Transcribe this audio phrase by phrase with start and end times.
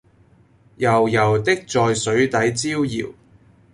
[0.77, 3.13] 油油的在水底招搖